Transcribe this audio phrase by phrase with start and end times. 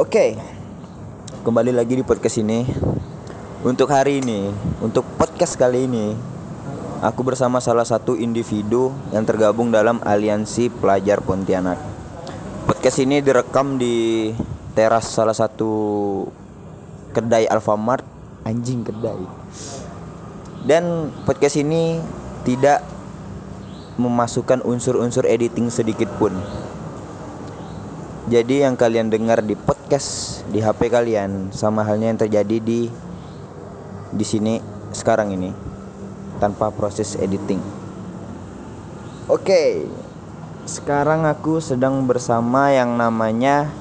[0.00, 0.32] Oke,
[1.44, 2.64] kembali lagi di podcast ini.
[3.60, 4.48] Untuk hari ini,
[4.80, 6.16] untuk podcast kali ini,
[7.04, 11.76] aku bersama salah satu individu yang tergabung dalam aliansi pelajar Pontianak.
[12.64, 14.32] Podcast ini direkam di
[14.72, 15.68] teras salah satu
[17.12, 18.00] kedai Alfamart,
[18.48, 19.20] anjing kedai.
[20.64, 22.00] Dan podcast ini
[22.48, 22.80] tidak
[24.00, 26.59] memasukkan unsur-unsur editing sedikit pun.
[28.28, 32.92] Jadi yang kalian dengar di podcast di HP kalian sama halnya yang terjadi di
[34.12, 34.60] di sini
[34.92, 35.48] sekarang ini
[36.36, 37.62] tanpa proses editing.
[39.30, 39.88] Oke.
[40.68, 43.72] Sekarang aku sedang bersama yang namanya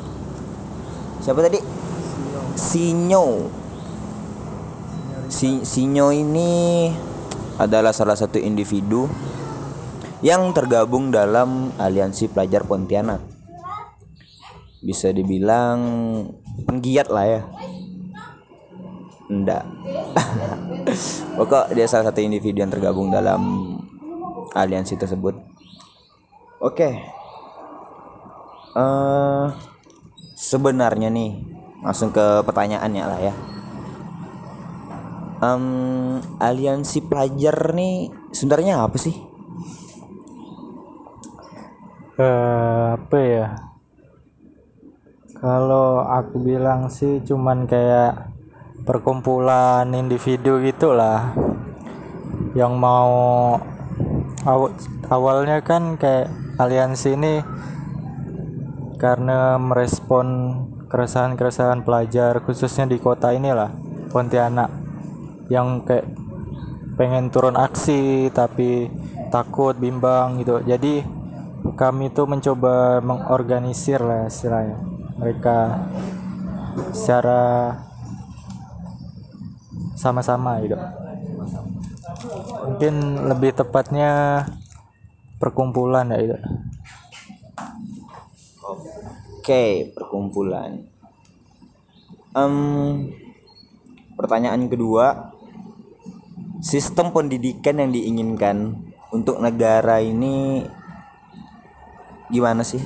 [1.19, 1.59] siapa tadi?
[2.55, 3.51] Sinyo.
[5.27, 6.89] Si Sinyo ini
[7.59, 9.11] adalah salah satu individu
[10.23, 13.38] yang tergabung dalam aliansi pelajar Pontianak
[14.79, 15.79] bisa dibilang
[16.63, 17.41] penggiat lah ya.
[19.29, 19.61] Enggak
[21.37, 23.41] pokok dia salah satu individu yang tergabung dalam
[24.53, 25.37] aliansi tersebut.
[26.59, 26.75] Oke.
[26.75, 26.93] Okay.
[28.75, 29.53] uh,
[30.35, 31.39] sebenarnya nih
[31.79, 33.33] langsung ke pertanyaannya lah ya.
[35.39, 39.15] Um, aliansi pelajar nih sebenarnya apa sih?
[42.19, 43.68] Uh, apa ya
[45.39, 48.27] kalau aku bilang sih cuman kayak
[48.83, 51.31] perkumpulan individu gitulah.
[52.55, 53.11] Yang mau
[54.43, 54.61] aw
[55.07, 56.27] awalnya kan kayak
[56.59, 57.39] aliansi ini
[58.99, 60.27] karena merespon
[60.91, 63.71] keresahan-keresahan pelajar khususnya di kota inilah
[64.11, 64.67] Pontianak.
[65.47, 66.07] Yang kayak
[66.99, 68.91] pengen turun aksi tapi
[69.31, 70.59] takut bimbang gitu.
[70.67, 70.99] Jadi
[71.79, 74.88] kami tuh mencoba mengorganisir lah istilahnya
[75.19, 75.85] mereka
[76.95, 77.75] secara
[79.99, 80.79] sama-sama gitu.
[82.65, 84.43] Mungkin lebih tepatnya
[85.39, 86.37] perkumpulan ya itu
[88.63, 89.65] oke
[89.97, 90.87] perkumpulan.
[92.31, 93.09] Um,
[94.13, 95.33] pertanyaan kedua
[96.61, 98.77] sistem pendidikan yang diinginkan
[99.09, 100.67] untuk negara ini
[102.29, 102.83] gimana sih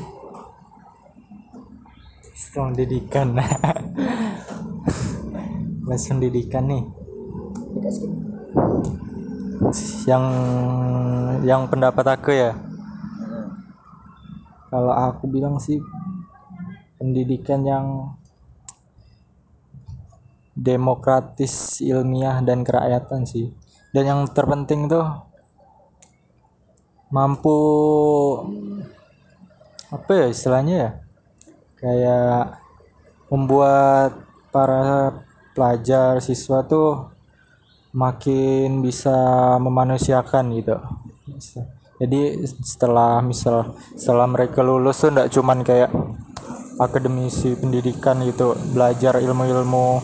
[2.54, 3.34] pendidikan
[5.90, 6.86] les pendidikan nih.
[10.06, 10.26] Yang
[11.42, 12.54] yang pendapat aku ya.
[14.70, 15.82] Kalau aku bilang sih
[17.02, 17.88] pendidikan yang
[20.54, 23.50] demokratis ilmiah dan kerakyatan sih.
[23.94, 25.06] Dan yang terpenting tuh
[27.14, 27.58] mampu
[29.94, 31.03] apa ya istilahnya ya
[31.84, 32.64] kayak
[33.28, 34.16] membuat
[34.56, 35.12] para
[35.52, 37.12] pelajar siswa tuh
[37.92, 39.12] makin bisa
[39.60, 40.80] memanusiakan gitu.
[42.00, 45.92] Jadi setelah misal setelah mereka lulus tuh ndak cuman kayak
[46.82, 50.02] akademisi pendidikan gitu belajar ilmu-ilmu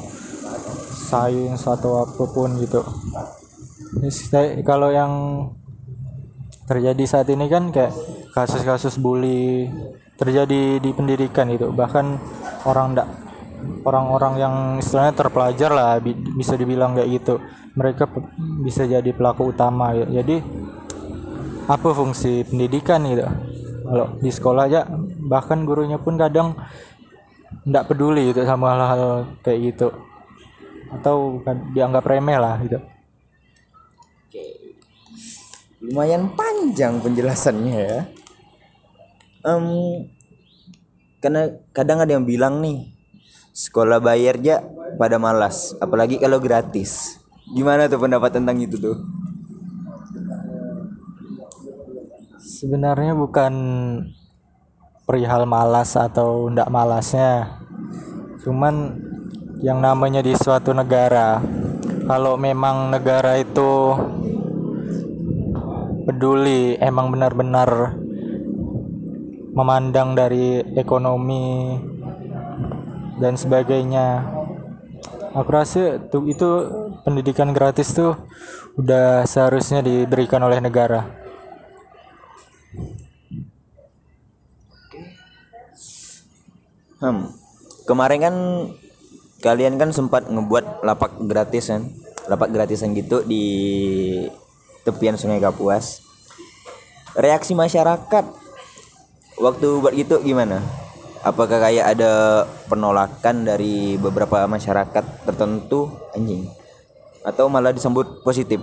[1.09, 2.83] sains atau apa pun gitu.
[4.67, 5.13] Kalau yang
[6.69, 7.95] terjadi saat ini kan kayak
[8.37, 9.65] kasus-kasus bully
[10.19, 12.19] terjadi di pendidikan itu bahkan
[12.67, 13.07] orang ndak
[13.87, 17.35] orang-orang yang istilahnya terpelajar lah bi bisa dibilang kayak gitu.
[17.75, 18.11] Mereka
[18.63, 19.95] bisa jadi pelaku utama.
[19.95, 20.21] Ya.
[20.21, 20.43] jadi
[21.69, 23.23] apa fungsi pendidikan gitu?
[23.89, 24.81] Kalau di sekolah aja
[25.23, 26.59] bahkan gurunya pun kadang
[27.65, 29.03] ndak peduli gitu sama hal-hal
[29.43, 29.87] kayak gitu.
[30.91, 32.79] Atau kan dianggap remeh lah gitu.
[34.27, 34.45] Oke.
[35.79, 37.99] lumayan panjang penjelasannya ya
[39.43, 40.07] um,
[41.19, 42.95] karena kadang ada yang bilang nih
[43.51, 44.63] sekolah bayar aja
[44.95, 47.19] pada malas apalagi kalau gratis.
[47.49, 48.97] Gimana tuh pendapat tentang itu tuh?
[52.39, 53.53] Sebenarnya bukan
[55.09, 57.59] perihal malas atau ndak malasnya.
[58.45, 58.95] Cuman
[59.59, 61.43] yang namanya di suatu negara
[62.07, 63.91] kalau memang negara itu
[66.07, 67.98] peduli emang benar-benar
[69.59, 71.75] memandang dari ekonomi
[73.19, 74.23] dan sebagainya.
[75.35, 76.47] Aku rasa tuh itu
[77.03, 78.15] pendidikan gratis tuh
[78.79, 81.03] udah seharusnya diberikan oleh negara.
[87.03, 87.31] Hmm.
[87.83, 88.35] Kemarin kan
[89.43, 91.91] kalian kan sempat ngebuat lapak gratis kan?
[92.31, 93.43] Lapak gratisan gitu di
[94.87, 95.99] tepian sungai Kapuas.
[97.17, 98.48] Reaksi masyarakat
[99.39, 100.61] waktu buat gitu gimana
[101.23, 106.47] apakah kayak ada penolakan dari beberapa masyarakat tertentu anjing
[107.23, 108.59] atau malah disambut positif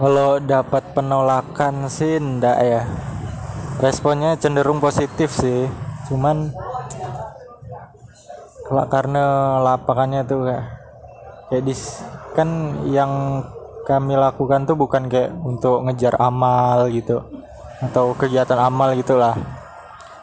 [0.00, 2.88] Kalau dapat penolakan sih ndak ya.
[3.84, 5.68] Responnya cenderung positif sih.
[6.08, 6.56] Cuman
[8.64, 9.24] kalau karena
[9.60, 10.64] lapangannya tuh kayak
[11.52, 12.00] kayak dis
[12.32, 13.44] kan yang
[13.84, 17.20] kami lakukan tuh bukan kayak untuk ngejar amal gitu
[17.80, 19.36] atau kegiatan amal gitulah.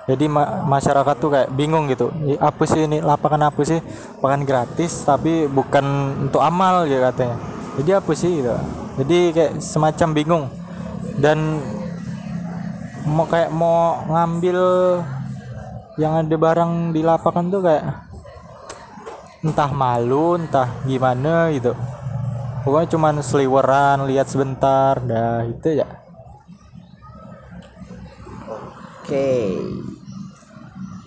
[0.07, 2.13] Jadi ma- masyarakat tuh kayak bingung gitu.
[2.23, 3.83] "Ih, Apa sih ini lapangan apa sih?
[4.17, 5.85] Lapangan gratis tapi bukan
[6.29, 7.37] untuk amal gitu katanya.
[7.81, 8.55] Jadi apa sih gitu.
[8.97, 10.45] Jadi kayak semacam bingung
[11.19, 11.59] dan
[13.07, 14.59] mau kayak mau ngambil
[15.97, 17.85] yang ada barang di lapangan tuh kayak
[19.41, 21.73] entah malu entah gimana gitu
[22.61, 25.87] pokoknya cuman seliweran lihat sebentar dah itu ya
[29.07, 29.31] oke.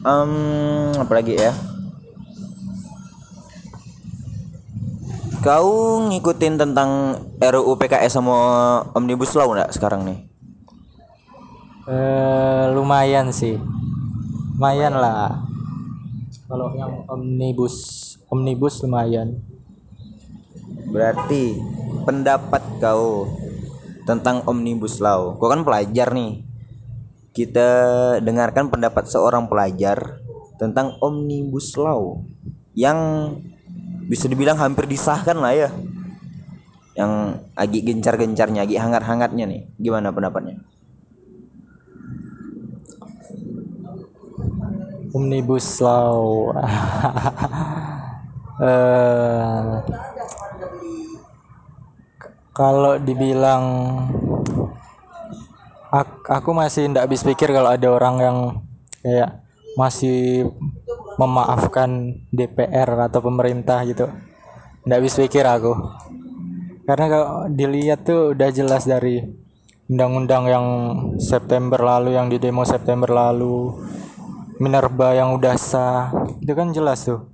[0.01, 0.33] Em,
[0.97, 1.53] apa lagi ya?
[5.45, 8.37] Kau ngikutin tentang RUU PKS sama
[8.97, 10.19] Omnibus Law nggak sekarang nih?
[11.85, 13.61] Eh, lumayan sih.
[14.57, 15.45] Lumayan lah.
[16.49, 17.77] Kalau yang omnibus
[18.33, 19.45] omnibus lumayan.
[20.89, 21.61] Berarti
[22.09, 23.29] pendapat kau
[24.09, 25.37] tentang Omnibus Law.
[25.37, 26.50] Kau kan pelajar nih.
[27.31, 27.69] Kita
[28.19, 30.19] dengarkan pendapat seorang pelajar
[30.59, 32.21] tentang Omnibus Law
[32.75, 33.33] yang
[34.11, 35.71] bisa dibilang hampir disahkan lah ya.
[36.99, 37.13] Yang
[37.55, 39.63] agak gencar-gencarnya, agak hangat-hangatnya nih.
[39.79, 40.59] Gimana pendapatnya?
[45.11, 46.55] omnibus law
[48.63, 49.63] eh
[52.55, 53.65] kalau dibilang
[56.31, 58.39] aku masih ndak habis pikir kalau ada orang yang
[59.03, 59.43] kayak
[59.75, 60.51] masih
[61.19, 64.07] memaafkan DPR atau pemerintah gitu.
[64.87, 65.75] Ndak habis pikir aku.
[66.87, 69.23] Karena kalau dilihat tuh udah jelas dari
[69.91, 70.67] undang-undang yang
[71.19, 73.75] September lalu yang di demo September lalu
[74.61, 77.25] Minerba yang udah sah itu kan jelas tuh.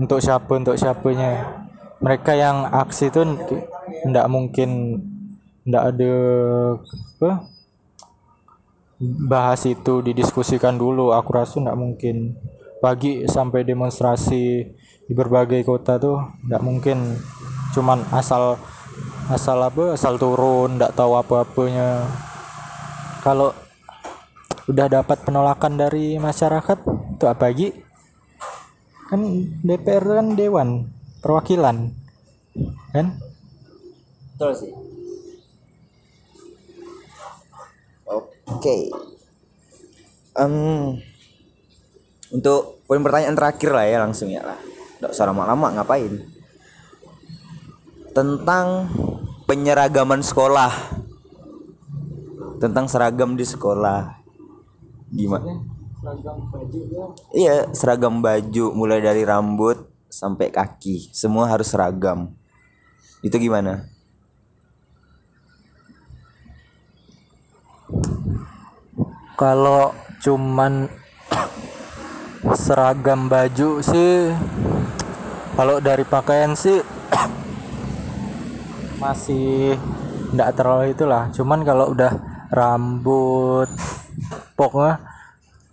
[0.00, 1.64] Untuk siapa untuk siapanya.
[1.98, 3.26] Mereka yang aksi itu
[4.06, 5.02] ndak mungkin
[5.68, 6.14] ndak ada
[7.20, 7.30] apa
[9.28, 11.12] bahas itu didiskusikan dulu.
[11.12, 12.34] Aku rasa ndak mungkin.
[12.78, 14.44] Pagi sampai demonstrasi
[15.04, 17.20] di berbagai kota tuh ndak mungkin.
[17.76, 18.56] Cuman asal
[19.28, 22.08] asal apa asal turun ndak tahu apa-apanya.
[23.20, 23.52] Kalau
[24.68, 26.78] udah dapat penolakan dari masyarakat
[27.18, 27.68] itu apa lagi?
[29.08, 29.20] Kan
[29.64, 30.68] DPR kan dewan
[31.20, 31.92] perwakilan
[32.94, 33.06] kan?
[34.38, 34.70] Betul sih.
[38.54, 38.88] Oke.
[40.38, 40.54] Em,
[42.32, 44.58] untuk poin pertanyaan terakhir lah ya langsung ya lah.
[44.98, 46.22] Tidak usah lama-lama ngapain.
[48.16, 48.88] Tentang
[49.44, 50.72] penyeragaman sekolah.
[52.58, 54.18] Tentang seragam di sekolah.
[55.08, 55.78] Gimana?
[57.34, 62.32] Iya, seragam baju mulai dari rambut sampai kaki, semua harus seragam.
[63.20, 63.86] Itu gimana?
[69.38, 70.90] Kalau cuman
[72.58, 74.34] seragam baju sih
[75.54, 76.82] kalau dari pakaian sih
[79.02, 79.78] masih
[80.34, 81.30] ndak terlalu itulah.
[81.30, 82.18] Cuman kalau udah
[82.50, 83.70] rambut
[84.58, 85.06] pokoknya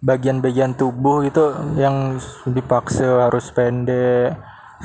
[0.06, 1.42] bagian-bagian tubuh itu
[1.82, 4.38] yang dipaksa harus pendek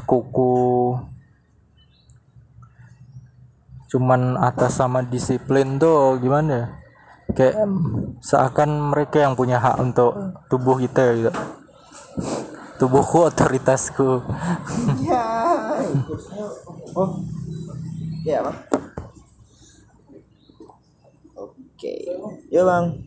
[0.09, 0.97] kuku.
[3.93, 6.80] Cuman atas sama disiplin tuh gimana ya
[7.37, 7.57] kayak
[8.21, 10.13] seakan mereka yang punya hak untuk
[10.51, 11.33] tubuh kita gitu
[12.81, 14.25] tubuhku otoritasku
[16.91, 17.23] Oh.
[18.27, 18.59] Ya, Bang.
[21.39, 21.95] Oke.
[22.51, 23.07] Ya, Bang.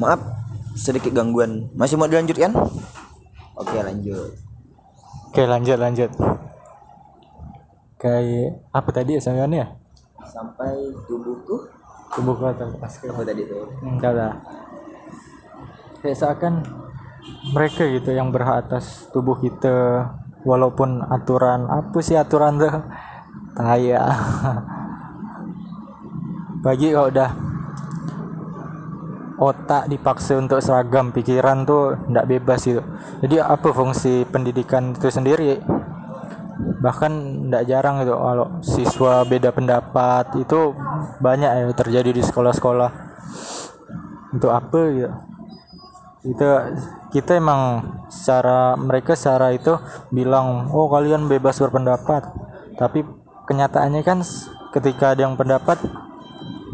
[0.00, 0.20] Maaf
[0.74, 1.68] sedikit gangguan.
[1.76, 2.56] Masih mau dilanjutkan?
[3.54, 4.32] Oke, lanjut.
[5.34, 6.10] oke lanjut lanjut
[7.98, 9.74] kayak apa tadi ya sayangnya
[10.24, 10.74] Sampai
[11.06, 11.68] tubuhku
[12.14, 13.68] tubuhku otoritasku apa tadi tuh?
[13.84, 14.32] enggak lah.
[16.00, 16.54] Kayak seakan
[17.56, 20.08] mereka gitu yang berhak atas tubuh kita
[20.44, 22.74] walaupun aturan apa sih aturan tuh?
[23.54, 24.02] Taya
[26.64, 27.30] bagi kalau udah
[29.38, 32.82] otak dipaksa untuk seragam pikiran tuh ndak bebas gitu.
[33.20, 35.58] Jadi apa fungsi pendidikan itu sendiri
[36.80, 37.12] bahkan
[37.50, 40.74] ndak jarang gitu kalau siswa beda pendapat itu
[41.18, 42.90] banyak ya terjadi di sekolah-sekolah.
[44.34, 45.10] Untuk apa gitu
[46.24, 46.48] itu
[47.12, 49.76] kita emang secara mereka secara itu
[50.08, 52.24] bilang oh kalian bebas berpendapat.
[52.80, 53.04] Tapi
[53.44, 54.24] kenyataannya kan
[54.72, 55.76] ketika ada yang pendapat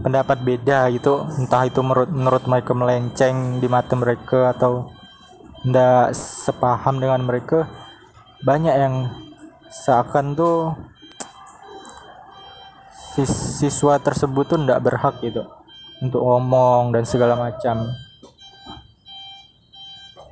[0.07, 1.27] pendapat beda gitu.
[1.35, 4.87] Entah itu menurut menurut mereka melenceng di mata mereka atau
[5.67, 7.69] ndak sepaham dengan mereka
[8.41, 8.95] banyak yang
[9.71, 10.75] seakan tuh
[13.15, 15.47] sis- siswa tersebut tuh ndak berhak gitu
[16.03, 17.89] untuk ngomong dan segala macam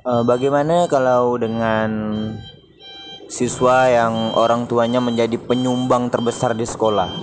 [0.09, 1.91] Eh, bagaimana kalau dengan
[3.29, 7.13] siswa yang orang tuanya menjadi penyumbang terbesar di sekolah?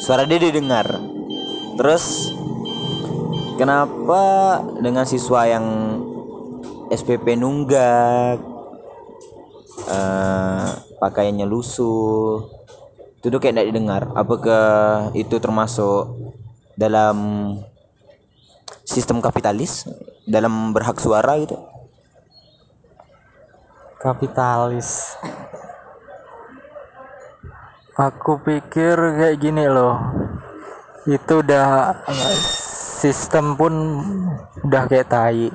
[0.00, 0.86] Suara dia didengar.
[1.76, 2.32] Terus
[3.60, 4.22] kenapa
[4.80, 5.66] dengan siswa yang
[6.88, 8.40] SPP nunggak,
[9.90, 10.70] eh,
[11.04, 12.48] pakaiannya lusuh,
[13.20, 14.02] itu tuh kayak tidak didengar?
[14.16, 16.16] Apakah itu termasuk
[16.80, 17.16] dalam
[18.88, 19.84] sistem kapitalis?
[20.24, 21.60] Dalam berhak suara gitu?
[24.04, 25.16] kapitalis.
[27.96, 29.96] Aku pikir kayak gini loh.
[31.08, 31.96] Itu udah
[33.00, 33.72] sistem pun
[34.60, 35.48] udah kayak tai.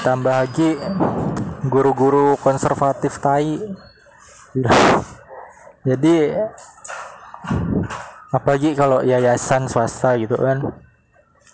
[0.00, 0.80] Tambah lagi
[1.68, 3.60] guru-guru konservatif tai
[5.88, 6.14] jadi
[8.28, 10.60] apalagi kalau yayasan swasta gitu kan.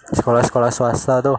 [0.05, 1.39] Sekolah-sekolah swasta tuh.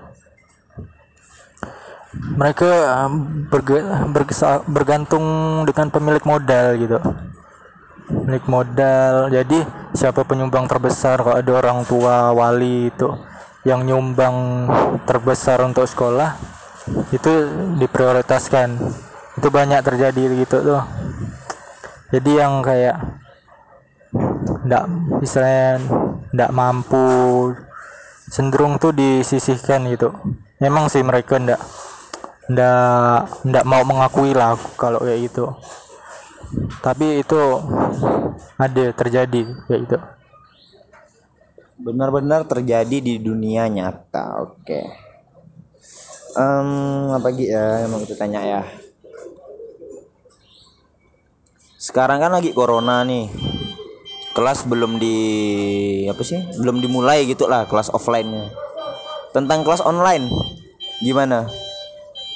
[2.15, 2.71] Mereka
[3.05, 5.25] um, berge- bergesa- bergantung
[5.67, 6.97] dengan pemilik modal gitu.
[8.07, 9.29] Pemilik modal.
[9.29, 9.59] Jadi
[9.93, 13.11] siapa penyumbang terbesar kalau ada orang tua wali itu
[13.67, 14.69] yang nyumbang
[15.03, 16.33] terbesar untuk sekolah
[17.11, 17.31] itu
[17.77, 18.81] diprioritaskan.
[19.35, 20.81] Itu banyak terjadi gitu tuh
[22.15, 22.95] jadi yang kayak
[24.63, 24.87] ndak
[25.19, 25.83] istilahnya
[26.31, 27.03] ndak mampu
[28.31, 30.15] cenderung tuh disisihkan gitu.
[30.63, 31.59] Memang sih mereka ndak
[32.47, 35.59] ndak ndak mau mengakui lah kalau kayak gitu.
[36.79, 37.39] Tapi itu
[38.55, 39.97] ada terjadi kayak gitu.
[41.75, 44.79] Benar-benar terjadi di dunia nyata oke.
[46.39, 46.69] Em,
[47.11, 47.51] apa lagi?
[47.51, 48.63] Ya yang mau kita tanya ya
[51.85, 53.29] sekarang kan lagi corona nih.
[54.33, 55.15] Kelas belum di
[56.09, 56.41] apa sih?
[56.57, 58.49] Belum dimulai gitu lah kelas offline-nya.
[59.31, 60.25] Tentang kelas online
[61.05, 61.45] gimana?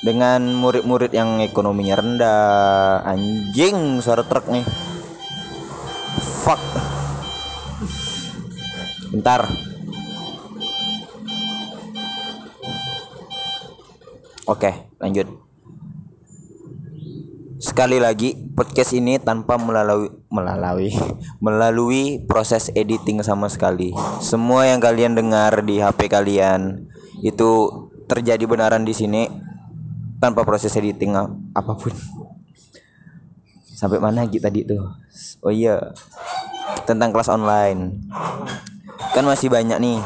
[0.05, 3.03] Dengan murid-murid yang ekonominya rendah.
[3.03, 4.63] Anjing suara truk nih.
[6.45, 6.61] Fuck.
[9.09, 9.49] Bentar.
[14.45, 15.48] Oke lanjut
[17.79, 20.91] sekali lagi podcast ini tanpa melalui melalui
[21.47, 23.95] melalui proses editing sama sekali.
[24.19, 26.91] Semua yang kalian dengar di HP kalian
[27.23, 27.71] itu
[28.03, 29.31] terjadi benaran di sini
[30.19, 31.15] tanpa proses editing
[31.55, 31.95] apa pun.
[33.63, 34.83] Sampai mana lagi tadi tuh?
[35.39, 35.79] Oh iya
[36.83, 37.95] tentang kelas online.
[39.15, 40.03] Kan masih banyak nih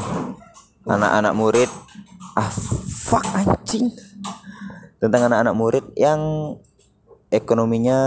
[0.86, 1.70] anak-anak murid.
[2.38, 2.54] Ah
[2.86, 3.90] fuck anjing.
[5.02, 6.22] Tentang anak-anak murid yang
[7.34, 7.98] ekonominya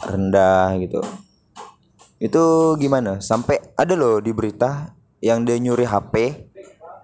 [0.00, 1.04] rendah gitu.
[2.20, 3.20] Itu gimana?
[3.20, 6.48] Sampai ada loh di berita yang dia nyuri HP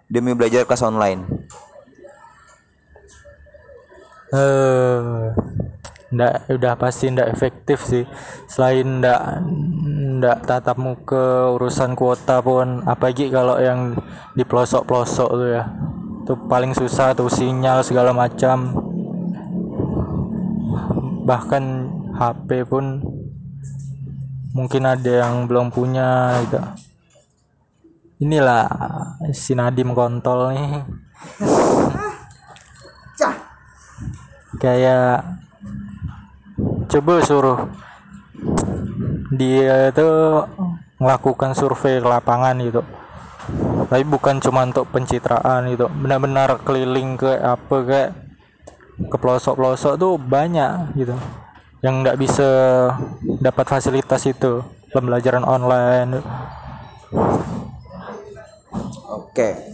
[0.08, 1.24] demi belajar kelas online.
[4.32, 5.32] Eh
[6.06, 8.04] ndak udah pasti ndak efektif sih.
[8.46, 9.42] Selain ndak
[10.20, 13.96] ndak tatap muka urusan kuota pun apalagi kalau yang
[14.36, 15.64] di pelosok-pelosok tuh ya.
[16.22, 18.85] Itu paling susah tuh sinyal segala macam
[21.26, 23.02] bahkan HP pun
[24.54, 26.62] mungkin ada yang belum punya gitu.
[28.22, 28.70] Inilah
[29.34, 30.86] si Nadim kontol nih.
[34.56, 35.26] Kayak
[36.86, 37.60] coba suruh
[39.34, 40.08] dia itu
[41.02, 42.80] melakukan survei ke lapangan gitu.
[43.90, 45.90] Tapi bukan cuma untuk pencitraan gitu.
[45.90, 48.25] Benar-benar keliling ke apa kayak
[48.96, 51.12] ke pelosok-pelosok tuh banyak gitu.
[51.84, 52.48] Yang nggak bisa
[53.44, 54.64] dapat fasilitas itu
[54.96, 56.24] pembelajaran online.
[59.12, 59.68] Oke.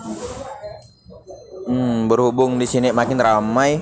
[1.70, 3.78] Hmm berhubung di sini makin ramai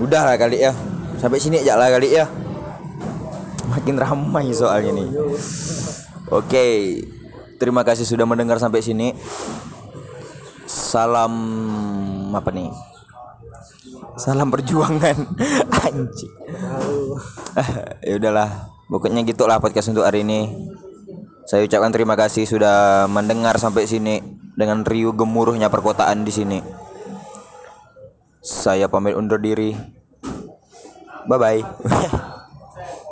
[0.00, 0.72] udah lah kali ya.
[1.20, 2.24] Sampai sini aja lah kali ya.
[3.68, 5.08] Makin ramai soalnya nih.
[6.32, 6.64] Oke
[7.60, 9.12] terima kasih sudah mendengar sampai sini.
[10.64, 11.34] Salam
[12.32, 12.72] apa nih
[14.20, 15.16] salam perjuangan
[15.86, 16.34] anjing
[18.06, 20.70] ya udahlah pokoknya gitulah podcast untuk hari ini
[21.44, 24.24] saya ucapkan terima kasih sudah mendengar sampai sini
[24.56, 26.58] dengan riuh gemuruhnya perkotaan di sini.
[28.40, 29.76] Saya pamit undur diri.
[31.28, 31.60] Bye bye.